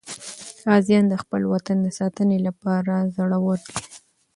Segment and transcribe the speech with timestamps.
[0.67, 3.77] غازیان د خپل وطن د ساتنې لپاره زړور دي.